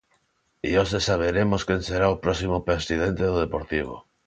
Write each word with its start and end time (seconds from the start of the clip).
E 0.67 0.69
hoxe 0.79 0.99
saberemos 1.09 1.61
quen 1.67 1.81
será 1.89 2.07
o 2.15 2.21
próximo 2.25 2.57
presidente 2.67 3.23
do 3.29 3.37
Deportivo. 3.43 3.95